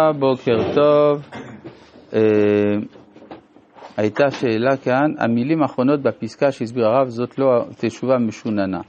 בוקר 0.00 0.74
טוב. 0.74 1.28
אה, 2.14 2.20
הייתה 3.96 4.30
שאלה 4.30 4.76
כאן, 4.76 5.12
המילים 5.18 5.62
האחרונות 5.62 6.02
בפסקה 6.02 6.52
שהסביר 6.52 6.86
הרב 6.86 7.08
זאת 7.08 7.38
לא 7.38 7.64
תשובה 7.78 8.18
משוננה. 8.18 8.80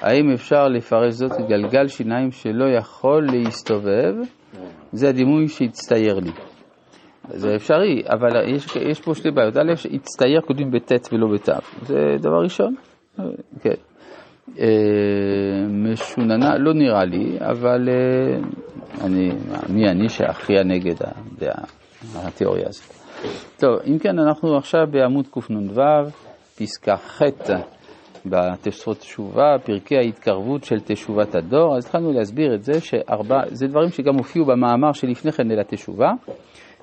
האם 0.00 0.30
אפשר 0.34 0.68
לפרש 0.68 1.12
זאת 1.12 1.32
גלגל 1.48 1.88
שיניים 1.88 2.30
שלא 2.30 2.64
יכול 2.64 3.26
להסתובב? 3.32 4.14
זה 4.92 5.08
הדימוי 5.08 5.48
שהצטייר 5.48 6.14
לי. 6.14 6.32
זה 7.28 7.54
אפשרי, 7.56 8.02
אבל 8.08 8.54
יש, 8.54 8.76
יש 8.76 9.00
פה 9.00 9.14
שתי 9.14 9.30
בעיות. 9.30 9.56
א', 9.56 9.72
הצטייר 9.94 10.40
כותבים 10.40 10.70
בט' 10.70 11.12
ולא 11.12 11.26
בת', 11.34 11.48
זה 11.82 11.96
דבר 12.20 12.42
ראשון. 12.42 12.74
כן. 13.60 13.93
אה, 14.58 15.66
משוננה, 15.68 16.58
לא 16.58 16.74
נראה 16.74 17.04
לי, 17.04 17.38
אבל 17.40 17.88
אה, 17.88 18.36
אני, 19.04 19.30
מי 19.68 19.88
אני 19.88 20.08
שאכריע 20.08 20.62
נגד 20.62 20.94
הדעה, 21.00 21.64
התיאוריה 22.14 22.64
הזאת. 22.68 22.94
טוב, 23.58 23.78
אם 23.86 23.98
כן, 23.98 24.18
אנחנו 24.18 24.56
עכשיו 24.56 24.80
בעמוד 24.90 25.26
קנ"ו, 25.26 25.82
פסקה 26.58 26.96
ח' 26.96 27.22
בתשרות 28.26 28.98
תשובה, 28.98 29.56
פרקי 29.64 29.96
ההתקרבות 29.96 30.64
של 30.64 30.76
תשובת 30.84 31.34
הדור. 31.34 31.76
אז 31.76 31.84
התחלנו 31.84 32.12
להסביר 32.12 32.54
את 32.54 32.62
זה, 32.62 32.80
שארבע, 32.80 33.36
זה 33.46 33.66
דברים 33.66 33.88
שגם 33.88 34.14
הופיעו 34.14 34.46
במאמר 34.46 34.92
שלפני 34.92 35.32
כן 35.32 35.50
אל 35.50 35.60
התשובה, 35.60 36.08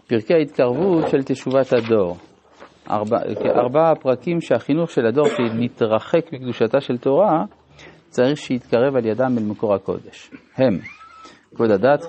פרקי 0.07 0.33
ההתקרבות 0.33 1.07
של 1.07 1.23
תשובת 1.23 1.73
הדור. 1.73 2.17
ארבע, 2.89 3.17
ארבעה 3.55 3.95
פרקים 3.95 4.41
שהחינוך 4.41 4.89
של 4.91 5.05
הדור 5.05 5.25
שמתרחק 5.27 6.33
מקדושתה 6.33 6.81
של 6.81 6.97
תורה, 6.97 7.43
צריך 8.09 8.37
שיתקרב 8.37 8.95
על 8.95 9.05
ידם 9.05 9.35
אל 9.37 9.43
מקור 9.43 9.73
הקודש. 9.73 10.31
הם, 10.57 10.79
כבוד 11.55 11.71
הדת... 11.71 12.05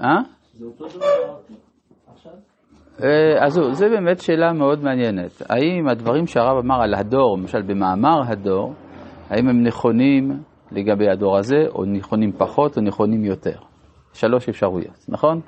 אה? 0.00 0.06
אה? 3.02 3.46
אז 3.46 3.60
זה 3.72 3.88
באמת 3.88 4.20
שאלה 4.20 4.52
מאוד 4.52 4.82
מעניינת. 4.82 5.42
האם 5.48 5.88
הדברים 5.88 6.26
שהרב 6.26 6.56
אמר 6.64 6.82
על 6.82 6.94
הדור, 6.94 7.38
למשל 7.38 7.62
במאמר 7.62 8.22
הדור, 8.28 8.74
האם 9.30 9.48
הם 9.48 9.62
נכונים 9.62 10.42
לגבי 10.72 11.10
הדור 11.10 11.38
הזה, 11.38 11.56
או 11.74 11.84
נכונים 11.84 12.32
פחות, 12.32 12.76
או 12.76 12.82
נכונים 12.82 13.24
יותר? 13.24 13.58
שלוש 14.12 14.48
אפשרויות, 14.48 15.04
נכון? 15.08 15.40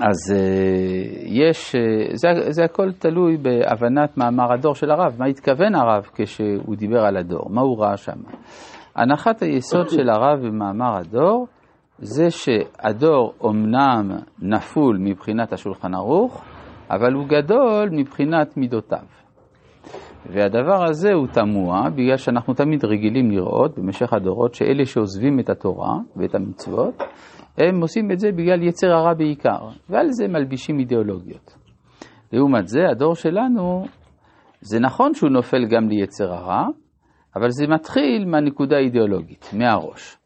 אז 0.00 0.32
אה, 0.34 0.38
יש, 1.24 1.74
אה, 1.74 1.80
זה, 2.14 2.28
זה 2.50 2.64
הכל 2.64 2.92
תלוי 2.92 3.36
בהבנת 3.36 4.16
מאמר 4.16 4.52
הדור 4.52 4.74
של 4.74 4.90
הרב, 4.90 5.16
מה 5.18 5.26
התכוון 5.26 5.74
הרב 5.74 6.06
כשהוא 6.14 6.76
דיבר 6.76 7.00
על 7.00 7.16
הדור, 7.16 7.50
מה 7.50 7.60
הוא 7.60 7.82
ראה 7.82 7.96
שם. 7.96 8.20
הנחת 8.96 9.42
היסוד 9.42 9.88
של 9.88 10.08
הרב 10.08 10.46
במאמר 10.46 10.96
הדור 10.96 11.46
זה 11.98 12.30
שהדור 12.30 13.32
אומנם 13.40 14.10
נפול 14.42 14.98
מבחינת 15.00 15.52
השולחן 15.52 15.94
ערוך, 15.94 16.44
אבל 16.90 17.12
הוא 17.12 17.26
גדול 17.28 17.88
מבחינת 17.92 18.56
מידותיו. 18.56 19.04
והדבר 20.32 20.84
הזה 20.84 21.12
הוא 21.12 21.26
תמוה, 21.26 21.90
בגלל 21.90 22.16
שאנחנו 22.16 22.54
תמיד 22.54 22.84
רגילים 22.84 23.30
לראות 23.30 23.78
במשך 23.78 24.12
הדורות 24.12 24.54
שאלה 24.54 24.84
שעוזבים 24.84 25.40
את 25.40 25.50
התורה 25.50 25.94
ואת 26.16 26.34
המצוות, 26.34 27.02
הם 27.58 27.80
עושים 27.80 28.10
את 28.12 28.18
זה 28.18 28.32
בגלל 28.32 28.62
יצר 28.62 28.86
הרע 28.86 29.14
בעיקר, 29.14 29.68
ועל 29.90 30.06
זה 30.10 30.28
מלבישים 30.28 30.78
אידיאולוגיות. 30.78 31.54
לעומת 32.32 32.68
זה, 32.68 32.88
הדור 32.90 33.14
שלנו, 33.14 33.84
זה 34.60 34.80
נכון 34.80 35.14
שהוא 35.14 35.30
נופל 35.30 35.66
גם 35.70 35.88
ליצר 35.88 36.32
הרע, 36.32 36.64
אבל 37.36 37.50
זה 37.50 37.66
מתחיל 37.66 38.24
מהנקודה 38.26 38.76
האידיאולוגית, 38.76 39.50
מהראש. 39.52 40.16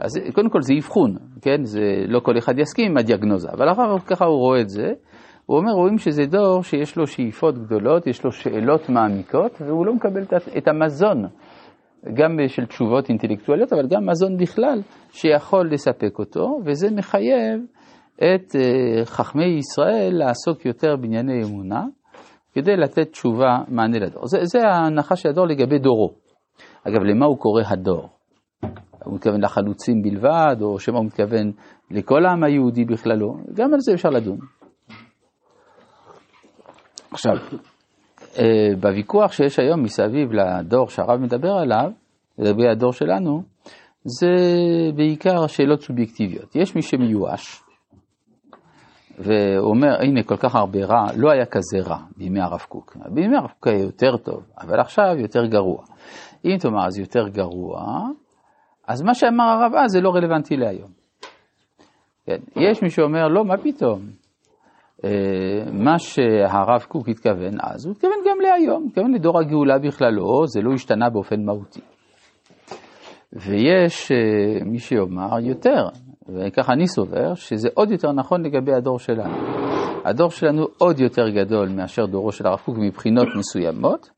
אז 0.00 0.12
קודם 0.34 0.50
כל 0.50 0.62
זה 0.62 0.74
אבחון, 0.78 1.16
כן? 1.42 1.62
זה 1.62 2.04
לא 2.08 2.20
כל 2.20 2.38
אחד 2.38 2.58
יסכים 2.58 2.90
עם 2.90 2.96
הדיאגנוזה, 2.96 3.48
אבל 3.52 3.72
אחר 3.72 3.98
כך 3.98 4.08
ככה 4.08 4.24
הוא 4.24 4.38
רואה 4.38 4.60
את 4.60 4.68
זה, 4.68 4.92
הוא 5.46 5.58
אומר, 5.58 5.72
רואים 5.72 5.98
שזה 5.98 6.26
דור 6.26 6.62
שיש 6.62 6.96
לו 6.96 7.06
שאיפות 7.06 7.58
גדולות, 7.58 8.06
יש 8.06 8.24
לו 8.24 8.32
שאלות 8.32 8.88
מעמיקות, 8.88 9.52
והוא 9.60 9.86
לא 9.86 9.94
מקבל 9.94 10.22
את 10.58 10.68
המזון 10.68 11.24
גם 12.14 12.38
של 12.48 12.66
תשובות 12.66 13.08
אינטלקטואליות, 13.08 13.72
אבל 13.72 13.86
גם 13.86 14.06
מזון 14.06 14.36
בכלל 14.36 14.80
שיכול 15.12 15.70
לספק 15.72 16.18
אותו, 16.18 16.60
וזה 16.64 16.90
מחייב 16.90 17.60
את 18.16 18.56
אה, 18.56 19.04
חכמי 19.04 19.44
ישראל 19.44 20.10
לעסוק 20.12 20.66
יותר 20.66 20.96
בענייני 20.96 21.42
אמונה, 21.44 21.82
כדי 22.52 22.76
לתת 22.76 23.10
תשובה, 23.10 23.58
מענה 23.68 23.98
לדור. 23.98 24.26
זה, 24.26 24.38
זה 24.42 24.58
ההנחה 24.68 25.16
של 25.16 25.28
הדור 25.28 25.46
לגבי 25.46 25.78
דורו. 25.78 26.14
אגב, 26.88 27.02
למה 27.02 27.26
הוא 27.26 27.38
קורא 27.38 27.62
הדור? 27.66 28.08
הוא 29.04 29.14
מתכוון 29.14 29.40
לחלוצים 29.40 30.02
בלבד, 30.02 30.56
או 30.62 30.78
שמא 30.78 30.96
הוא 30.96 31.04
מתכוון 31.04 31.52
לכל 31.90 32.26
העם 32.26 32.44
היהודי 32.44 32.84
בכללו? 32.84 33.36
גם 33.54 33.74
על 33.74 33.80
זה 33.80 33.94
אפשר 33.94 34.08
לדון. 34.08 34.38
עכשיו, 37.10 37.32
בוויכוח 38.80 39.32
שיש 39.32 39.58
היום 39.58 39.82
מסביב 39.82 40.32
לדור 40.32 40.88
שהרב 40.88 41.20
מדבר 41.20 41.52
עליו, 41.52 41.90
לגבי 42.38 42.68
הדור 42.68 42.92
שלנו, 42.92 43.42
זה 44.04 44.32
בעיקר 44.96 45.46
שאלות 45.46 45.80
סובייקטיביות. 45.80 46.56
יש 46.56 46.76
מי 46.76 46.82
שמיואש, 46.82 47.62
ואומר, 49.18 50.00
הנה, 50.00 50.22
כל 50.22 50.36
כך 50.36 50.54
הרבה 50.54 50.84
רע, 50.84 51.06
לא 51.16 51.30
היה 51.30 51.46
כזה 51.46 51.78
רע 51.90 51.98
בימי 52.16 52.40
הרב 52.40 52.64
קוק. 52.68 52.96
בימי 53.10 53.36
הרב 53.36 53.50
קוק 53.50 53.66
היה 53.66 53.82
יותר 53.82 54.16
טוב, 54.16 54.42
אבל 54.60 54.80
עכשיו 54.80 55.16
יותר 55.18 55.46
גרוע. 55.46 55.84
אם 56.44 56.56
תאמר, 56.60 56.86
אז 56.86 56.98
יותר 56.98 57.28
גרוע, 57.28 57.82
אז 58.88 59.02
מה 59.02 59.14
שאמר 59.14 59.44
הרב 59.44 59.72
אז 59.74 59.90
זה 59.90 60.00
לא 60.00 60.10
רלוונטי 60.10 60.56
להיום. 60.56 60.90
כן. 62.26 62.38
יש 62.56 62.82
מי 62.82 62.90
שאומר, 62.90 63.28
לא, 63.28 63.44
מה 63.44 63.56
פתאום? 63.56 64.00
אה, 65.04 65.72
מה 65.72 65.98
שהרב 65.98 66.82
קוק 66.88 67.08
התכוון 67.08 67.54
אז, 67.60 67.86
הוא 67.86 67.92
התכוון 67.92 68.18
גם 68.30 68.36
להיום, 68.40 68.86
התכוון 68.88 69.14
לדור 69.14 69.40
הגאולה 69.40 69.78
בכללו, 69.78 70.46
זה 70.46 70.60
לא 70.62 70.72
השתנה 70.74 71.10
באופן 71.10 71.44
מהותי. 71.44 71.80
ויש 73.32 74.12
אה, 74.12 74.64
מי 74.64 74.78
שיאמר 74.78 75.38
יותר, 75.40 75.88
וככה 76.28 76.72
אני 76.72 76.88
סובר, 76.88 77.34
שזה 77.34 77.68
עוד 77.74 77.90
יותר 77.90 78.12
נכון 78.12 78.44
לגבי 78.44 78.72
הדור 78.72 78.98
שלנו. 78.98 79.36
הדור 80.04 80.30
שלנו 80.30 80.66
עוד 80.78 81.00
יותר 81.00 81.28
גדול 81.28 81.68
מאשר 81.68 82.06
דורו 82.06 82.32
של 82.32 82.46
הרב 82.46 82.58
קוק 82.64 82.76
מבחינות 82.78 83.28
מסוימות, 83.38 84.10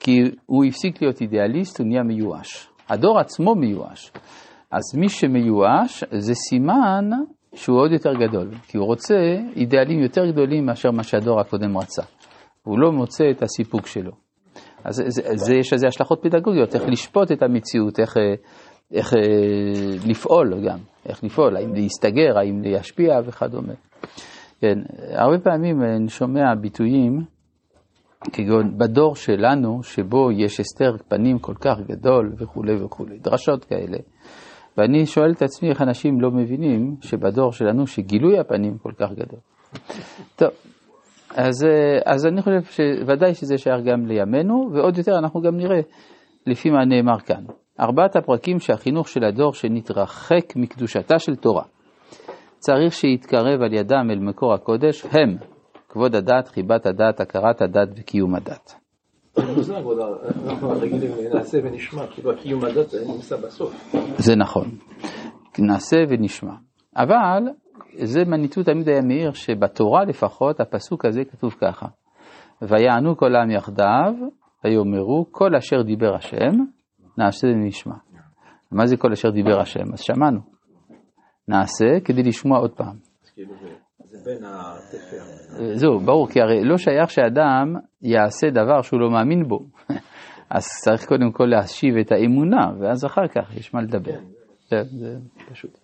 כי 0.00 0.20
הוא 0.46 0.64
הפסיק 0.64 1.02
להיות 1.02 1.20
אידיאליסט, 1.20 1.78
הוא 1.78 1.86
נהיה 1.86 2.02
מיואש. 2.02 2.68
הדור 2.88 3.18
עצמו 3.18 3.54
מיואש. 3.54 4.12
אז 4.70 4.82
מי 4.98 5.08
שמיואש 5.08 6.04
זה 6.10 6.34
סימן 6.34 7.10
שהוא 7.54 7.80
עוד 7.80 7.92
יותר 7.92 8.12
גדול, 8.14 8.50
כי 8.68 8.78
הוא 8.78 8.86
רוצה 8.86 9.14
אידיאלים 9.56 10.02
יותר 10.02 10.26
גדולים 10.26 10.66
מאשר 10.66 10.90
מה 10.90 11.02
שהדור 11.02 11.40
הקודם 11.40 11.78
רצה. 11.78 12.02
הוא 12.62 12.78
לא 12.78 12.92
מוצא 12.92 13.24
את 13.30 13.42
הסיפוק 13.42 13.86
שלו. 13.86 14.12
אז 14.84 15.02
זה, 15.06 15.22
זה, 15.34 15.54
יש 15.54 15.72
לזה 15.72 15.86
השלכות 15.86 16.22
פדגוגיות, 16.22 16.74
איך 16.74 16.82
לשפוט 16.88 17.32
את 17.32 17.42
המציאות, 17.42 18.00
איך, 18.00 18.16
איך 18.92 19.14
לפעול 20.06 20.68
גם, 20.68 20.78
איך 21.06 21.24
לפעול, 21.24 21.56
האם 21.56 21.74
להסתגר, 21.74 22.38
האם 22.38 22.62
להשפיע 22.62 23.20
וכדומה. 23.24 23.72
כן, 24.60 24.78
הרבה 25.12 25.38
פעמים 25.38 25.82
אני 25.82 26.08
שומע 26.08 26.54
ביטויים, 26.60 27.20
כגון 28.32 28.78
בדור 28.78 29.16
שלנו, 29.16 29.82
שבו 29.82 30.30
יש 30.32 30.60
הסתר 30.60 30.96
פנים 31.08 31.38
כל 31.38 31.54
כך 31.54 31.80
גדול 31.88 32.32
וכולי 32.38 32.84
וכולי, 32.84 33.18
דרשות 33.18 33.64
כאלה. 33.64 33.98
ואני 34.80 35.06
שואל 35.06 35.32
את 35.32 35.42
עצמי 35.42 35.70
איך 35.70 35.82
אנשים 35.82 36.20
לא 36.20 36.30
מבינים 36.30 36.96
שבדור 37.00 37.52
שלנו 37.52 37.86
שגילוי 37.86 38.38
הפנים 38.38 38.78
כל 38.78 38.92
כך 38.98 39.12
גדול. 39.12 39.40
טוב, 40.36 40.48
אז, 41.36 41.64
אה, 41.64 42.12
אז 42.12 42.26
אני 42.26 42.42
חושב 42.42 42.62
שוודאי 42.62 43.34
שזה 43.34 43.58
שייך 43.58 43.80
גם 43.84 44.06
לימינו, 44.06 44.70
ועוד 44.72 44.98
יותר 44.98 45.18
אנחנו 45.18 45.40
גם 45.40 45.56
נראה 45.56 45.80
לפי 46.46 46.70
מה 46.70 46.84
נאמר 46.84 47.18
כאן. 47.18 47.44
ארבעת 47.80 48.16
הפרקים 48.16 48.58
שהחינוך 48.58 49.08
של 49.08 49.24
הדור 49.24 49.54
שנתרחק 49.54 50.56
מקדושתה 50.56 51.18
של 51.18 51.36
תורה, 51.36 51.64
צריך 52.58 52.92
שיתקרב 52.92 53.62
על 53.62 53.74
ידם 53.74 54.06
אל 54.10 54.18
מקור 54.18 54.54
הקודש, 54.54 55.06
הם 55.12 55.36
כבוד 55.88 56.14
הדת, 56.14 56.48
חיבת 56.48 56.86
הדת, 56.86 57.20
הכרת 57.20 57.62
הדת 57.62 57.88
וקיום 57.96 58.34
הדת. 58.34 58.79
זה 64.18 64.36
נכון, 64.36 64.64
נעשה 65.58 65.96
ונשמע. 66.08 66.54
אבל 66.96 67.42
זה 68.02 68.24
מניטו 68.24 68.62
תמיד 68.62 68.88
היה 68.88 69.02
מאיר 69.02 69.32
שבתורה 69.32 70.04
לפחות 70.04 70.60
הפסוק 70.60 71.04
הזה 71.04 71.24
כתוב 71.24 71.54
ככה: 71.60 71.86
ויענו 72.62 73.16
כל 73.16 73.36
העם 73.36 73.50
יחדיו, 73.50 74.14
ויאמרו 74.64 75.26
כל 75.30 75.54
אשר 75.54 75.82
דיבר 75.82 76.14
השם, 76.14 76.52
נעשה 77.18 77.48
ונשמע. 77.48 77.94
מה 78.72 78.86
זה 78.86 78.96
כל 78.96 79.12
אשר 79.12 79.30
דיבר 79.30 79.60
השם? 79.60 79.92
אז 79.92 80.00
שמענו. 80.00 80.40
נעשה 81.48 82.00
כדי 82.04 82.22
לשמוע 82.22 82.58
עוד 82.58 82.70
פעם. 82.70 82.96
התפר. 84.44 85.74
זהו, 85.74 86.00
ברור, 86.00 86.28
כי 86.28 86.40
הרי 86.40 86.64
לא 86.64 86.76
שייך 86.76 87.10
שאדם 87.10 87.74
יעשה 88.02 88.50
דבר 88.50 88.82
שהוא 88.82 89.00
לא 89.00 89.10
מאמין 89.10 89.48
בו. 89.48 89.58
אז 90.56 90.66
צריך 90.84 91.06
קודם 91.08 91.32
כל 91.32 91.44
להשיב 91.44 91.96
את 91.96 92.12
האמונה, 92.12 92.66
ואז 92.80 93.04
אחר 93.04 93.28
כך 93.28 93.56
יש 93.56 93.74
מה 93.74 93.82
לדבר. 93.82 94.12
כן. 94.12 94.20
זה, 94.68 94.82
זה 94.98 95.16
פשוט. 95.50 95.78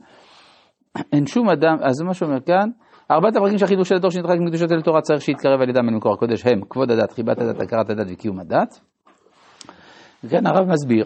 אין 1.13 1.27
שום 1.27 1.49
אדם, 1.49 1.77
אז 1.83 1.95
זה 1.95 2.05
מה 2.05 2.15
שאומר 2.15 2.41
כאן, 2.41 2.69
ארבעת 3.11 3.37
הפרקים 3.37 3.59
של 3.59 3.65
החידוש 3.65 3.89
של 3.89 3.95
התור 3.95 4.11
שנתחק 4.11 4.37
מקדושת 4.41 4.73
אל 4.73 4.83
תורה 4.83 5.01
צריך 5.01 5.21
שיתקרב 5.21 5.61
על 5.61 5.69
ידם 5.69 5.89
אל 5.89 5.95
מקור 5.95 6.13
הקודש 6.13 6.47
הם 6.47 6.61
כבוד 6.71 6.91
הדת, 6.91 7.13
חיבת 7.13 7.39
הדת, 7.39 7.61
הכרת 7.61 7.91
הדת 7.91 8.07
וקיום 8.11 8.41
הדת. 8.41 8.81
וכאן 10.25 10.47
הרב 10.47 10.69
מסביר, 10.69 11.05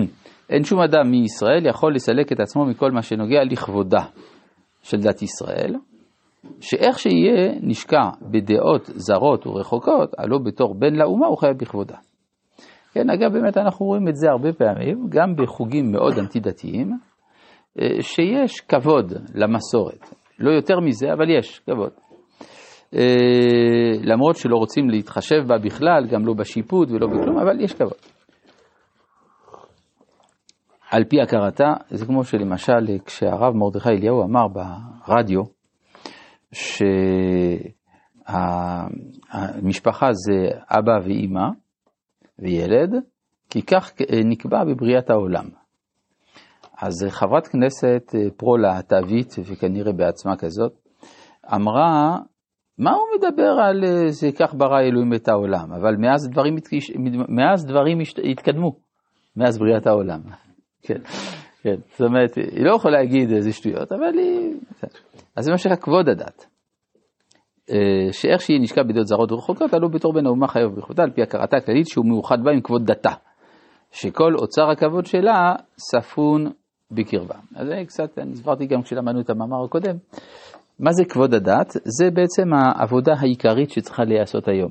אין 0.50 0.64
שום 0.64 0.80
אדם 0.80 1.10
מישראל 1.10 1.66
יכול 1.66 1.94
לסלק 1.94 2.32
את 2.32 2.40
עצמו 2.40 2.64
מכל 2.64 2.90
מה 2.90 3.02
שנוגע 3.02 3.44
לכבודה 3.44 4.00
של 4.82 5.00
דת 5.00 5.22
ישראל, 5.22 5.74
שאיך 6.60 6.98
שיהיה 6.98 7.52
נשקע 7.62 8.10
בדעות 8.30 8.84
זרות 8.86 9.46
ורחוקות, 9.46 10.14
הלא 10.18 10.38
בתור 10.44 10.74
בן 10.78 10.94
לאומה 10.94 11.26
הוא 11.26 11.38
חייב 11.38 11.56
בכבודה. 11.58 11.96
כן, 12.92 13.10
אגב, 13.10 13.32
באמת 13.32 13.56
אנחנו 13.56 13.86
רואים 13.86 14.08
את 14.08 14.16
זה 14.16 14.30
הרבה 14.30 14.52
פעמים, 14.52 15.06
גם 15.08 15.36
בחוגים 15.36 15.92
מאוד 15.92 16.18
אנטי-דתיים, 16.18 16.90
אה, 17.80 18.02
שיש 18.02 18.60
כבוד 18.60 19.12
למסורת. 19.34 20.14
לא 20.38 20.50
יותר 20.50 20.80
מזה, 20.80 21.12
אבל 21.12 21.30
יש 21.30 21.58
כבוד. 21.58 21.90
אה, 22.94 23.98
למרות 24.02 24.36
שלא 24.36 24.56
רוצים 24.56 24.90
להתחשב 24.90 25.42
בה 25.46 25.58
בכלל, 25.58 26.06
גם 26.10 26.26
לא 26.26 26.34
בשיפוט 26.34 26.88
ולא 26.90 27.06
בכלום, 27.06 27.38
אבל 27.38 27.60
יש 27.60 27.74
כבוד. 27.74 27.98
על 30.90 31.04
פי 31.04 31.20
הכרתה, 31.20 31.72
זה 31.90 32.06
כמו 32.06 32.24
שלמשל 32.24 32.98
כשהרב 33.06 33.54
מרדכי 33.54 33.88
אליהו 33.88 34.22
אמר 34.22 34.46
ברדיו, 34.48 35.53
שהמשפחה 38.26 40.06
זה 40.12 40.48
אבא 40.70 40.98
ואימא 41.04 41.48
וילד, 42.38 42.90
כי 43.50 43.62
כך 43.62 43.92
נקבע 44.24 44.64
בבריאת 44.64 45.10
העולם. 45.10 45.44
אז 46.78 47.06
חברת 47.10 47.46
כנסת 47.46 48.14
אה, 48.14 48.30
פרו-להט"בית, 48.36 49.34
וכנראה 49.44 49.92
בעצמה 49.92 50.36
כזאת, 50.36 50.72
אמרה, 51.54 52.18
מה 52.78 52.90
הוא 52.90 53.06
מדבר 53.18 53.56
על 53.68 53.84
אה, 53.84 54.10
זה 54.10 54.28
כך 54.38 54.54
ברא 54.54 54.80
אלוהים 54.80 55.14
את 55.14 55.28
העולם, 55.28 55.72
אבל 55.72 55.96
מאז 55.98 56.30
דברים, 56.30 56.56
מאז 57.28 57.66
דברים 57.66 57.98
התקדמו, 58.30 58.76
מאז 59.36 59.58
בריאת 59.58 59.86
העולם. 59.86 60.20
כן, 60.86 61.00
כן, 61.64 61.76
זאת 61.90 62.00
אומרת, 62.00 62.34
היא 62.34 62.64
לא 62.64 62.74
יכולה 62.76 62.98
להגיד 62.98 63.30
איזה 63.30 63.52
שטויות, 63.52 63.92
אבל 63.92 64.18
היא... 64.18 64.54
אז 65.36 65.44
זה 65.44 65.52
מה 65.70 65.76
כבוד 65.76 66.08
הדת. 66.08 66.46
אה, 67.70 68.12
שאיך 68.12 68.40
שהיא 68.40 68.60
נשקע 68.60 68.82
בדעות 68.82 69.06
זרות 69.06 69.32
ורחוקות, 69.32 69.74
עלו 69.74 69.88
בתור 69.90 70.12
בן 70.12 70.26
האומה 70.26 70.48
חייב 70.48 70.70
בכבודה, 70.76 71.02
על 71.02 71.10
פי 71.10 71.22
הכרתה 71.22 71.56
הכללית 71.56 71.86
שהוא 71.88 72.06
מאוחד 72.06 72.44
בה 72.44 72.50
עם 72.50 72.60
כבוד 72.60 72.86
דתה. 72.86 73.10
שכל 73.92 74.34
אוצר 74.34 74.70
הכבוד 74.70 75.06
שלה 75.06 75.54
ספון 75.78 76.50
בקרבה. 76.90 77.34
אז 77.54 77.66
זה 77.66 77.74
קצת, 77.86 78.18
אני 78.18 78.32
הסברתי 78.32 78.66
גם 78.66 78.82
כשלמדנו 78.82 79.20
את 79.20 79.30
המאמר 79.30 79.64
הקודם. 79.64 79.96
מה 80.80 80.92
זה 80.92 81.04
כבוד 81.04 81.34
הדת? 81.34 81.72
זה 81.84 82.10
בעצם 82.10 82.54
העבודה 82.54 83.12
העיקרית 83.20 83.70
שצריכה 83.70 84.04
להיעשות 84.04 84.48
היום, 84.48 84.70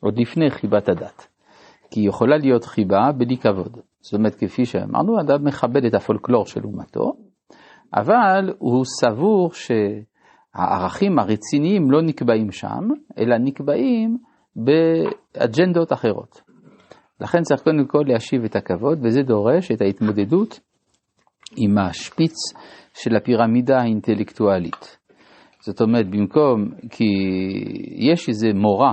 עוד 0.00 0.18
לפני 0.18 0.50
חיבת 0.50 0.88
הדת. 0.88 1.26
כי 1.90 2.00
יכולה 2.00 2.36
להיות 2.36 2.64
חיבה 2.64 3.12
בלי 3.16 3.36
כבוד. 3.36 3.78
זאת 4.06 4.14
אומרת, 4.14 4.34
כפי 4.34 4.64
שאמרנו, 4.64 5.20
אדם 5.20 5.44
מכבד 5.44 5.84
את 5.84 5.94
הפולקלור 5.94 6.46
של 6.46 6.60
אומתו, 6.64 7.12
אבל 7.94 8.52
הוא 8.58 8.84
סבור 8.84 9.50
שהערכים 9.52 11.18
הרציניים 11.18 11.90
לא 11.90 12.02
נקבעים 12.02 12.52
שם, 12.52 12.88
אלא 13.18 13.38
נקבעים 13.38 14.16
באג'נדות 14.56 15.92
אחרות. 15.92 16.42
לכן 17.20 17.42
צריך 17.42 17.62
קודם 17.62 17.86
כל 17.86 18.02
להשיב 18.06 18.44
את 18.44 18.56
הכבוד, 18.56 18.98
וזה 19.02 19.22
דורש 19.22 19.72
את 19.72 19.80
ההתמודדות 19.80 20.60
עם 21.56 21.78
השפיץ 21.78 22.34
של 22.94 23.16
הפירמידה 23.16 23.78
האינטלקטואלית. 23.78 24.98
זאת 25.60 25.80
אומרת, 25.80 26.10
במקום, 26.10 26.70
כי 26.90 27.04
יש 28.12 28.28
איזה 28.28 28.48
מורה 28.54 28.92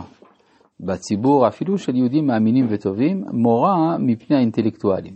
בציבור, 0.86 1.48
אפילו 1.48 1.78
של 1.78 1.96
יהודים 1.96 2.28
מאמינים 2.28 2.66
וטובים, 2.70 3.24
מורה 3.32 3.98
מפני 4.00 4.38
האינטלקטואלים. 4.38 5.14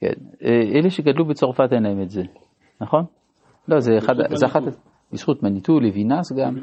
כן. 0.00 0.12
אלה 0.74 0.90
שגדלו 0.90 1.24
בצרפת 1.24 1.72
אין 1.72 1.82
להם 1.82 2.02
את 2.02 2.10
זה, 2.10 2.22
נכון? 2.80 3.04
לא, 3.68 3.80
זה 3.80 3.98
אחד, 3.98 4.14
זה 4.34 4.46
אחת, 4.46 4.62
בזכות 5.12 5.42
מניטו, 5.42 5.80
לוינס 5.80 6.32
גם, 6.32 6.54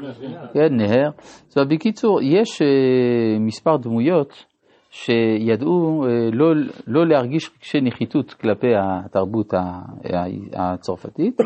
כן, 0.54 0.74
נהר. 0.76 1.10
זאת 1.46 1.56
אומרת, 1.58 1.72
בקיצור, 1.72 2.20
יש 2.22 2.62
uh, 2.62 2.64
מספר 3.40 3.76
דמויות 3.76 4.44
שידעו 4.90 6.04
uh, 6.04 6.34
לא, 6.34 6.54
לא 6.86 7.06
להרגיש 7.06 7.50
רגשי 7.56 7.80
נחיתות 7.80 8.32
כלפי 8.32 8.72
התרבות 8.76 9.54
הצרפתית, 10.52 11.40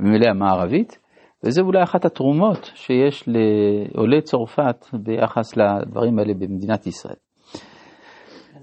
ומילא 0.00 0.26
המערבית, 0.30 0.98
וזה 1.44 1.62
אולי 1.62 1.82
אחת 1.82 2.04
התרומות 2.04 2.70
שיש 2.74 3.28
לעולי 3.28 4.22
צרפת 4.22 4.86
ביחס 4.92 5.56
לדברים 5.56 6.18
האלה 6.18 6.34
במדינת 6.34 6.86
ישראל. 6.86 7.16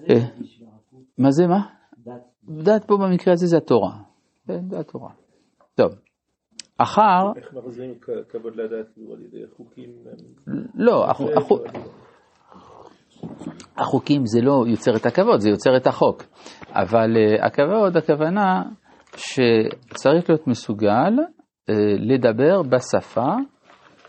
אה, 0.10 0.16
מה 1.18 1.32
זה 1.32 1.48
מה? 1.48 1.60
דת 2.50 2.86
פה 2.88 2.98
במקרה 2.98 3.34
הזה 3.34 3.48
זה 3.48 3.58
התורה. 3.58 3.92
כן, 4.48 4.70
זה 4.70 4.80
התורה. 4.80 5.10
טוב. 5.76 5.92
אחר... 6.78 7.32
איך 7.36 7.54
מחזירים 7.54 7.94
כבוד 8.30 8.56
לדת 8.56 8.98
על 8.98 9.22
ידי 9.22 9.48
חוקים? 9.58 9.90
לא, 10.76 11.06
החוקים 13.78 14.26
זה 14.26 14.42
לא 14.42 14.64
יוצר 14.68 14.96
את 14.96 15.06
הכבוד, 15.06 15.40
זה 15.40 15.50
יוצר 15.50 15.78
את 15.78 15.88
החוק. 15.88 16.24
אבל 16.70 17.18
אה, 17.18 17.46
הכבוד, 17.46 17.98
הכוונה 17.98 18.64
שצריך 19.16 20.30
להיות 20.30 20.48
מסוגל 20.48 20.90
אה, 21.20 21.37
לדבר 22.00 22.62
בשפה, 22.62 23.36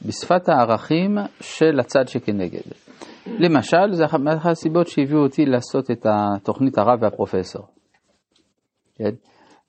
בשפת 0.06 0.49
הערכים 0.49 1.19
של 1.40 1.81
הצד 1.81 2.08
שכנגד. 2.08 2.60
למשל, 3.26 3.93
זה 3.93 4.05
אחת 4.05 4.20
הסיבות 4.44 4.87
שהביאו 4.87 5.22
אותי 5.22 5.46
לעשות 5.46 5.90
את 5.90 6.06
התוכנית 6.06 6.78
הרב 6.78 7.02
והפרופסור. 7.02 7.66
כן? 8.94 9.10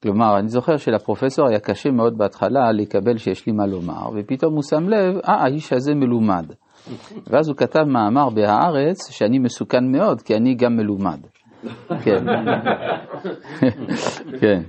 כלומר, 0.04 0.40
אני 0.40 0.48
זוכר 0.48 0.78
שלפרופסור 0.78 1.48
היה 1.48 1.60
קשה 1.60 1.92
מאוד 1.92 2.18
בהתחלה 2.18 2.72
לקבל 2.72 3.18
שיש 3.18 3.48
לי 3.48 3.54
מה 3.54 3.66
לומר, 3.68 4.10
ופתאום 4.16 4.54
הוא 4.54 4.64
שם 4.64 4.90
לב, 4.90 5.16
אה, 5.28 5.44
האיש 5.44 5.74
הזה 5.74 5.96
מלומד. 5.96 6.46
ואז 7.28 7.48
הוא 7.50 7.58
כתב 7.58 7.84
מאמר 7.84 8.30
בהארץ 8.30 9.12
שאני 9.12 9.40
מסוכן 9.40 9.92
מאוד, 9.92 10.22
כי 10.22 10.36
אני 10.36 10.56
גם 10.56 10.76
מלומד. 10.76 11.20
כן. 12.04 12.26
כן. 14.42 14.62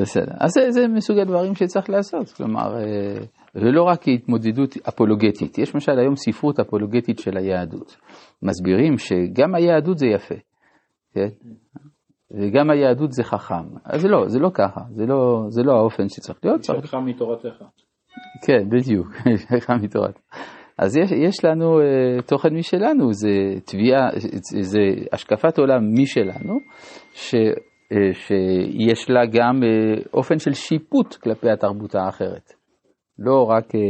בסדר. 0.00 0.32
אז 0.40 0.50
זה, 0.50 0.70
זה 0.70 0.88
מסוג 0.88 1.18
הדברים 1.18 1.54
שצריך 1.54 1.90
לעשות, 1.90 2.28
כלומר, 2.28 2.76
אה, 2.76 3.18
ולא 3.54 3.82
רק 3.82 4.08
התמודדות 4.08 4.76
אפולוגטית, 4.88 5.58
יש 5.58 5.74
למשל 5.74 5.98
היום 5.98 6.16
ספרות 6.16 6.60
אפולוגטית 6.60 7.18
של 7.18 7.36
היהדות. 7.36 7.96
מסבירים 8.42 8.98
שגם 8.98 9.54
היהדות 9.54 9.98
זה 9.98 10.06
יפה, 10.06 10.34
כן? 11.14 11.28
וגם 12.30 12.70
היהדות 12.70 13.12
זה 13.12 13.24
חכם. 13.24 13.54
אז 13.84 14.00
זה 14.00 14.08
לא, 14.08 14.28
זה 14.28 14.38
לא 14.38 14.50
ככה, 14.54 14.80
זה 14.94 15.06
לא, 15.06 15.44
זה 15.48 15.62
לא 15.62 15.72
האופן 15.72 16.08
שצריך 16.08 16.38
להיות. 16.44 16.66
חכם 16.84 17.04
מתורתך. 17.04 17.64
כן, 18.46 18.68
בדיוק, 18.68 19.06
חכם 19.56 19.74
מתורתך. 19.82 20.20
אז 20.78 20.96
יש, 20.96 21.12
יש 21.12 21.44
לנו 21.44 21.80
uh, 21.80 22.22
תוכן 22.22 22.54
משלנו, 22.54 23.12
זה 23.12 23.30
תביעה, 23.64 24.08
זה 24.60 24.80
השקפת 25.12 25.58
עולם 25.58 25.92
משלנו, 25.92 26.58
ש... 27.12 27.34
אה, 27.92 28.14
שיש 28.14 29.10
לה 29.10 29.20
גם 29.26 29.62
אה, 29.62 30.02
אופן 30.14 30.38
של 30.38 30.52
שיפוט 30.52 31.14
כלפי 31.14 31.50
התרבות 31.50 31.94
האחרת, 31.94 32.52
לא 33.18 33.42
רק 33.48 33.74
אה, 33.74 33.80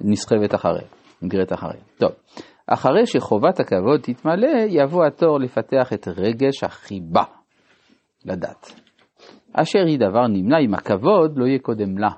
נסחבת 0.00 0.54
אחריה, 0.54 0.88
נגרית 1.22 1.52
אחריה. 1.52 1.82
טוב, 1.98 2.10
אחרי 2.66 3.06
שחובת 3.06 3.60
הכבוד 3.60 4.00
תתמלא, 4.02 4.48
יבוא 4.68 5.06
התור 5.06 5.40
לפתח 5.40 5.92
את 5.92 6.08
רגש 6.08 6.64
החיבה 6.64 7.24
לדת, 8.24 8.80
אשר 9.52 9.86
היא 9.86 9.98
דבר 9.98 10.26
נמנע 10.26 10.58
אם 10.58 10.74
הכבוד 10.74 11.36
לא 11.36 11.46
יהיה 11.46 11.58
קודם 11.58 11.98
לה. 11.98 12.10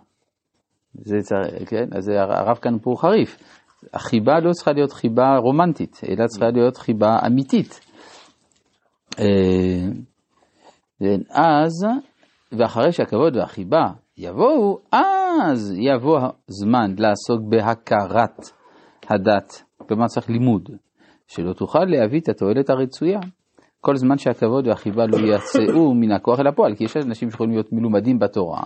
זה 0.95 1.17
צריך, 1.21 1.71
כן, 1.71 1.87
אז 1.97 2.09
הרב 2.09 2.57
כאן 2.57 2.79
פה 2.83 2.95
חריף. 2.97 3.37
החיבה 3.95 4.41
לא 4.41 4.53
צריכה 4.53 4.73
להיות 4.73 4.93
חיבה 4.93 5.37
רומנטית, 5.37 6.01
אלא 6.09 6.27
צריכה 6.27 6.47
להיות 6.55 6.77
חיבה 6.77 7.17
אמיתית. 7.27 7.81
אז, 11.31 11.87
ואחרי 12.53 12.93
שהכבוד 12.93 13.37
והחיבה 13.37 13.85
יבואו, 14.19 14.79
אז 14.93 15.75
יבוא 15.79 16.19
הזמן 16.49 16.95
לעסוק 16.99 17.41
בהכרת 17.49 18.39
הדת. 19.09 19.63
כלומר 19.77 20.07
צריך 20.07 20.31
לימוד, 20.31 20.69
שלא 21.29 21.53
תוכל 21.53 21.85
להביא 21.85 22.21
את 22.21 22.29
התועלת 22.29 22.71
הרצויה. 22.71 23.21
כל 23.81 23.97
זמן 23.97 24.19
שהכבוד 24.19 24.67
והחיבה 24.67 25.07
לא 25.07 25.35
יצאו 25.35 25.95
מן 25.95 26.13
הכוח 26.13 26.41
אל 26.41 26.47
הפועל, 26.47 26.75
כי 26.75 26.85
יש 26.85 26.97
אנשים 26.97 27.31
שיכולים 27.31 27.53
להיות 27.53 27.73
מלומדים 27.73 28.19
בתורה, 28.19 28.63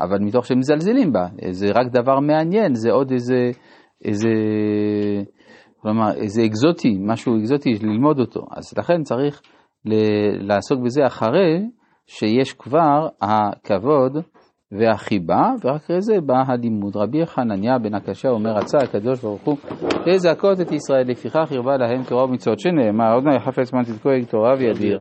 אבל 0.00 0.18
מתוך 0.20 0.46
שהם 0.46 0.58
מזלזלים 0.58 1.12
בה, 1.12 1.26
זה 1.50 1.66
רק 1.74 1.86
דבר 1.92 2.20
מעניין, 2.20 2.74
זה 2.74 2.90
עוד 2.92 3.10
איזה, 3.10 3.50
איזה, 4.04 4.28
כלומר, 5.80 6.14
איזה 6.14 6.42
אקזוטי, 6.44 6.98
משהו 7.00 7.38
אקזוטי, 7.38 7.70
ללמוד 7.82 8.20
אותו. 8.20 8.40
אז 8.56 8.78
לכן 8.78 9.02
צריך 9.02 9.42
לעסוק 10.40 10.80
בזה 10.84 11.06
אחרי 11.06 11.66
שיש 12.06 12.52
כבר 12.52 13.08
הכבוד 13.22 14.16
והחיבה, 14.72 15.52
ורק 15.64 15.76
אחרי 15.76 16.00
זה 16.00 16.20
בא 16.20 16.42
הלימוד. 16.46 16.96
רבי 16.96 17.26
חנניה 17.26 17.78
בן 17.78 17.94
הקשה 17.94 18.28
אומר, 18.28 18.50
רצה 18.50 18.78
הקדוש 18.78 19.20
ברוך 19.20 19.42
הוא 19.44 19.56
לזכות 20.06 20.60
את 20.60 20.72
ישראל, 20.72 21.10
לפיכך 21.10 21.52
הרבה 21.52 21.76
להם 21.76 22.02
תורה 22.08 22.24
ומצוות, 22.24 22.60
שנאמר, 22.60 23.14
עוד 23.14 23.24
נא 23.24 23.34
יחפץ 23.34 23.72
מן 23.72 23.82
תזכו 23.82 24.10
תורה 24.30 24.54
וידיר. 24.58 24.88